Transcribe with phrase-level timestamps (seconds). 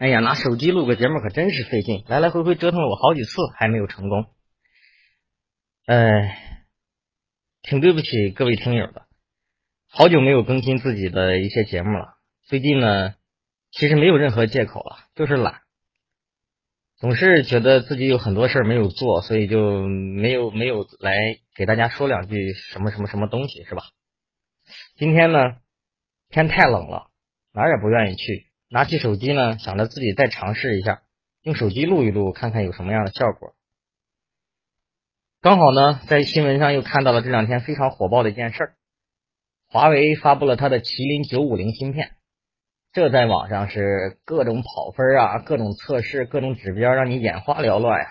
[0.00, 4.24] 哎呀，拿手机录个节目可真是费劲，来来回回折腾了我好几次，还没有成功。
[5.84, 6.64] 哎，
[7.60, 9.06] 挺对不起各位听友的，
[9.90, 12.14] 好久没有更新自己的一些节目了。
[12.44, 13.14] 最近呢，
[13.72, 15.60] 其实没有任何借口了，就是懒，
[16.96, 21.12] 总是觉得自己有很多事儿没有做，所以就没有没有来
[21.54, 23.82] 给大家说两句什么什么什么东西，是吧？
[24.96, 25.56] 今天呢，
[26.30, 27.10] 天太冷了，
[27.52, 28.49] 哪儿也不愿意去。
[28.72, 31.02] 拿起手机呢，想着自己再尝试一下，
[31.42, 33.52] 用手机录一录，看看有什么样的效果。
[35.40, 38.74] 刚好呢，在新闻上又看到了这两天非常火爆的一件事儿：
[39.66, 42.12] 华为发布了它的麒麟九五零芯片，
[42.92, 48.06] 这在网上是各种跑分啊，各种测试，各种指标，让你眼花缭乱呀，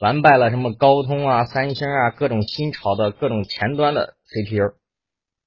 [0.00, 4.74] 完败了什么高通啊、三星啊，各种新潮的各种前端的 CPU，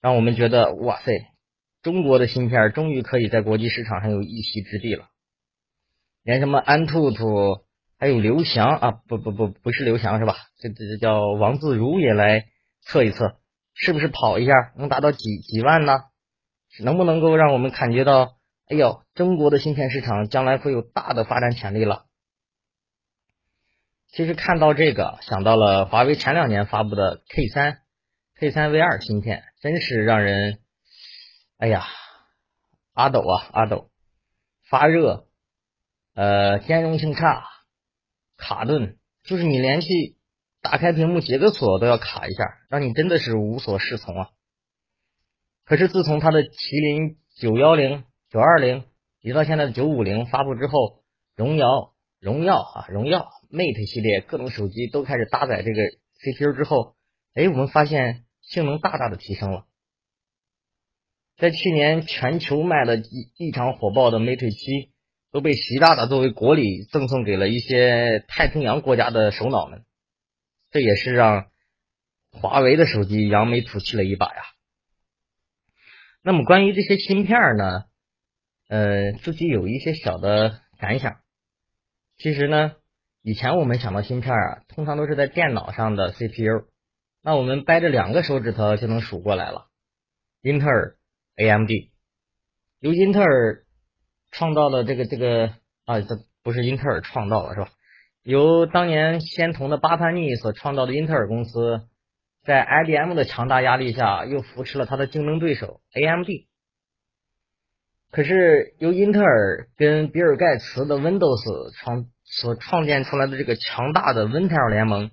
[0.02, 1.28] 让我们觉得哇塞！
[1.82, 5.10] 中国的芯片终于可以在国际市场上有一席之地了，
[6.24, 7.64] 连什么安兔兔，
[7.98, 10.36] 还有刘翔啊，不不不，不是刘翔是吧？
[10.60, 12.46] 这这这叫王自如也来
[12.82, 13.36] 测一测，
[13.74, 16.04] 是不是跑一下能达到几几万呢？
[16.84, 22.06] 能不能够让我们感觉到，哎呦，中国的芯片市场将来会有大的发展潜力了？
[24.12, 27.80] 其实看到这个，想到了华为前两年发布的 K 三、
[28.36, 30.60] K 三 V 二芯片，真是让人。
[31.62, 31.86] 哎呀，
[32.94, 33.92] 阿斗啊，阿斗，
[34.68, 35.28] 发热，
[36.16, 37.44] 呃，兼容性差，
[38.36, 40.18] 卡顿，就是你连续
[40.64, 44.30] 打开屏幕解个锁都要卡一下，让你真的是无所适从啊。
[45.64, 48.84] 可是自从它的麒麟九幺零、九二零，
[49.22, 51.04] 一直到现在的九五零发布之后，
[51.36, 55.84] 荣耀、荣耀啊，荣耀 Mate 系列各种手机都开始搭载这个
[56.16, 56.96] CPU 之后，
[57.36, 59.68] 哎，我们发现性能大大的提升了。
[61.42, 64.92] 在去年全球卖的异异常火爆的 Mate 七，
[65.32, 69.84] 都被习大大作为国礼赠送给了一些太平洋国家的首脑们，
[70.70, 71.48] 这也是让
[72.32, 74.42] 华为的手机扬眉吐气了一把呀。
[76.22, 77.86] 那么关于这些芯片呢，
[78.68, 81.22] 呃，自己有一些小的感想。
[82.18, 82.74] 其实呢，
[83.24, 86.68] 以前我们想到芯片啊，通常都是在电脑上的 CPU，
[87.24, 89.70] 那我们掰着两个手指头就能数过来了，
[90.44, 90.98] 英特尔。
[91.36, 91.70] AMD
[92.80, 93.64] 由英特尔
[94.32, 95.54] 创造了这个这个
[95.86, 97.70] 啊，这不是英特尔创造了是吧？
[98.24, 101.88] 由当年仙童的巴潘尼所创造的英特尔公司，
[102.44, 106.28] 在 IBM 的强大压力下，又扶持了它的竞争对手 AMD。
[108.12, 115.12] 可是由英特尔跟比尔盖茨的 Windows 创所创建出来的这个强大的 Intel 联盟，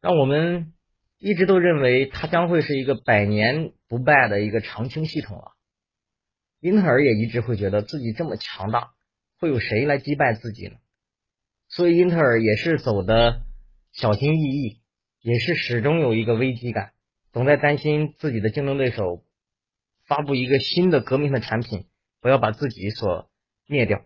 [0.00, 0.72] 让我们。
[1.18, 5.52] 一直都认为它将会是一个百年不败的一个长青系统啊。
[6.60, 8.92] 英特尔也一直会觉得自己这么强大，
[9.38, 10.76] 会有谁来击败自己呢？
[11.68, 13.42] 所以英特尔也是走的
[13.92, 14.80] 小心翼翼，
[15.20, 16.92] 也是始终有一个危机感，
[17.32, 19.24] 总在担心自己的竞争对手
[20.06, 21.86] 发布一个新的革命的产品，
[22.20, 23.30] 不要把自己所
[23.66, 24.04] 灭掉。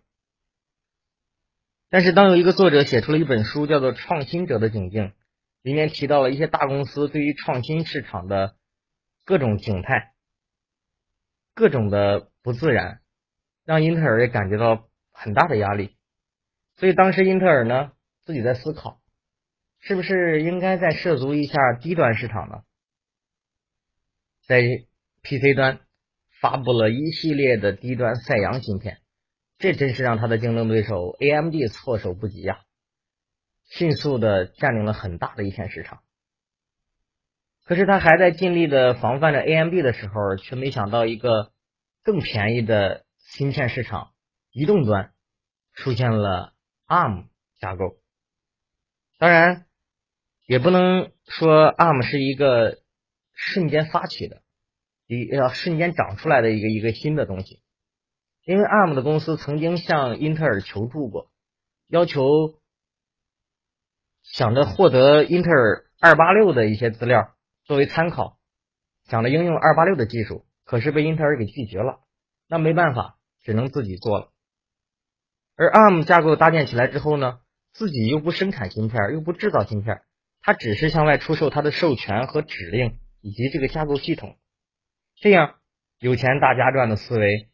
[1.89, 5.03] 但是当有一个作者写出了一本书，叫做《创新者的窘境》。
[5.63, 8.57] 里面提到了一些大公司对于创新市场的
[9.25, 10.15] 各种景态，
[11.55, 13.01] 各种的不自然，
[13.65, 15.97] 让英特尔也感觉到很大的压力。
[16.77, 17.93] 所以当时英特尔呢
[18.25, 19.01] 自己在思考，
[19.79, 22.63] 是不是应该再涉足一下低端市场呢？
[24.47, 24.63] 在
[25.23, 25.81] PC 端
[26.41, 28.99] 发布了一系列的低端赛扬芯片，
[29.59, 32.63] 这真是让他的竞争对手 AMD 措手不及呀。
[33.71, 36.03] 迅速的占领了很大的一片市场，
[37.65, 41.53] 可是他还在尽力的防范着 AMD 的时候，却没想到一个
[42.03, 44.11] 更便宜的芯片市场——
[44.51, 45.13] 移动端
[45.73, 46.53] 出现了
[46.89, 47.29] ARM
[47.61, 47.97] 架构。
[49.19, 49.67] 当然，
[50.47, 52.79] 也不能说 ARM 是一个
[53.33, 54.43] 瞬间发起的，
[55.07, 57.63] 一要瞬间长出来的一个一个新的东西，
[58.43, 61.31] 因为 ARM 的公司曾经向英特尔求助过，
[61.87, 62.60] 要求。
[64.33, 67.35] 想着获得英特尔二八六的一些资料
[67.65, 68.39] 作为参考，
[69.05, 72.01] 想着应用二八六的技术，可是被英特尔给拒绝了。
[72.49, 74.31] 那没办法，只能自己做了。
[75.57, 77.41] 而 ARM 架构搭建起来之后呢，
[77.73, 80.03] 自己又不生产芯片，又不制造芯片，
[80.41, 84.39] 它只是向外出售它的授权和指令以及这个架构系统。
[85.17, 85.57] 这样
[85.99, 87.51] 有钱大家赚的思维，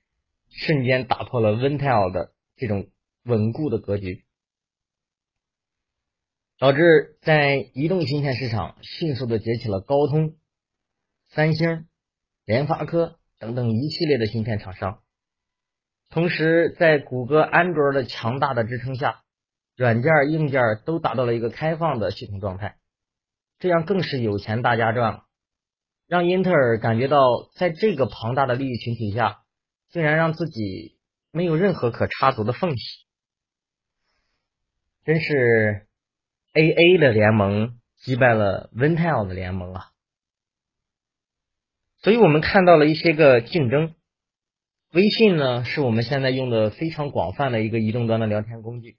[0.51, 2.91] 瞬间打破了 Intel 的这种
[3.25, 4.26] 稳固的格局。
[6.59, 10.37] 导致在移动芯片市场迅速的崛起了高通、
[11.29, 11.87] 三星、
[12.45, 15.03] 联发科等等一系列的芯片厂商。
[16.09, 19.23] 同时在谷歌安卓的强大的支撑下，
[19.77, 22.79] 软件硬件都达到了一个开放的系统状态，
[23.59, 25.25] 这样更是有钱大家赚了，
[26.07, 29.43] 让英特尔感觉到在这个庞大的利益群体下，
[29.91, 30.97] 竟然让自己
[31.33, 33.07] 没有任何可插足的缝隙，
[35.05, 35.86] 真是
[36.57, 39.91] A A 的联盟击败了 Vintel 的联盟啊！
[41.99, 43.95] 所以我们看到了一些个竞争。
[44.93, 48.97] 微信呢，是我们现在用的非常广泛的一个移动端的聊天工具。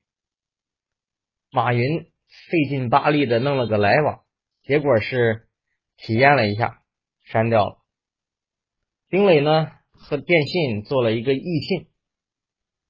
[1.50, 4.22] 马云费劲巴力的弄了个来往，
[4.62, 5.48] 结果是
[5.96, 6.84] 体验了一下，
[7.24, 7.80] 删掉了。
[9.10, 11.88] 丁磊呢和电信做了一个易信，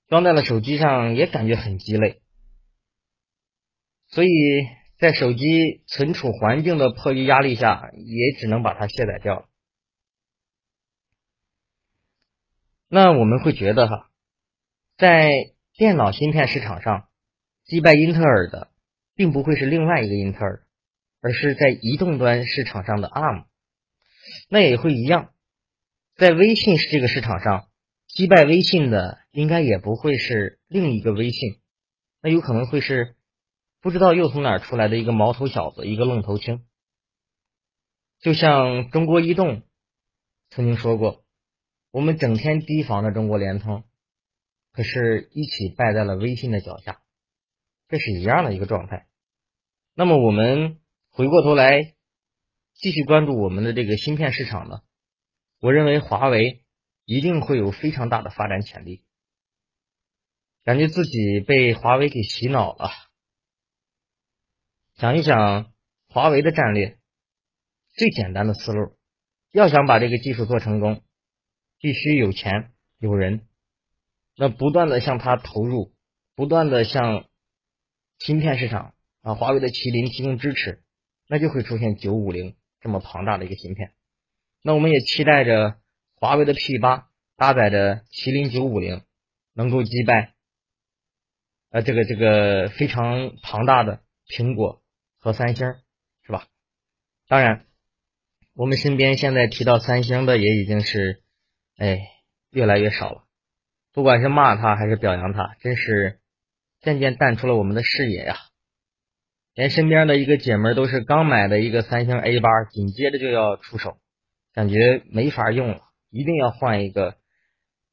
[0.10, 2.22] 装在了手机上，也感觉很鸡肋。
[4.10, 4.30] 所以
[4.98, 9.50] 在手机存储环境的迫于压力下，也只能把它卸载掉了。
[12.90, 14.10] 那我们会觉得哈，
[14.96, 15.30] 在
[15.74, 17.10] 电脑芯片市场上
[17.66, 18.72] 击败英特尔的，
[19.14, 20.64] 并不会是另外一个英特尔，
[21.20, 23.44] 而是在移动端市场上的 ARM。
[24.50, 25.34] 那也会一样，
[26.16, 27.68] 在微信这个市场上
[28.08, 31.60] 击败微信的，应该也不会是另一个微信，
[32.22, 33.17] 那有可能会是
[33.82, 36.66] 不知道又从哪出来的一个毛头小子，一个愣头青。
[38.20, 39.64] 就像中国移动
[40.50, 41.24] 曾经说过。
[41.90, 43.84] 我们整天提防着中国联通，
[44.72, 47.02] 可是一起败在了微信的脚下，
[47.88, 49.08] 这是一样的一个状态。
[49.96, 51.96] 那么我们回过头来
[52.74, 54.82] 继续关注我们的这个芯片市场呢？
[55.60, 56.64] 我认为华为
[57.06, 59.04] 一定会有非常大的发展潜力。
[60.64, 62.92] 感觉自己被华为给洗脑了。
[64.98, 65.72] 想一想
[66.10, 66.98] 华为的战略，
[67.94, 68.98] 最简单的思路，
[69.52, 71.04] 要想把这个技术做成功。
[71.80, 73.48] 必须有钱有人，
[74.36, 75.94] 那不断的向他投入，
[76.34, 77.26] 不断的向
[78.18, 80.82] 芯片市场啊，华为的麒麟提供支持，
[81.28, 83.94] 那就会出现九五零这么庞大的一个芯片。
[84.64, 85.78] 那我们也期待着
[86.16, 89.04] 华为的 P 八搭载着麒麟九五零，
[89.54, 90.34] 能够击败
[91.70, 94.82] 呃这个这个非常庞大的苹果
[95.20, 95.76] 和三星，
[96.24, 96.48] 是吧？
[97.28, 97.66] 当然，
[98.54, 101.24] 我们身边现在提到三星的也已经是。
[101.80, 102.00] 哎，
[102.50, 103.28] 越来越少了。
[103.94, 106.20] 不管是骂他还是表扬他，真是
[106.80, 108.36] 渐渐淡出了我们的视野呀。
[109.54, 114.00] 连身边的一个姐们都是刚买的一个三星 A 八，紧接着就要出手，
[114.54, 117.18] 感觉没法用了，一定要换一个，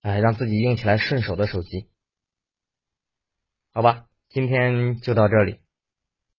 [0.01, 1.91] 哎，让自己用起来顺手的手机。
[3.75, 5.61] 好吧，今天就到这里。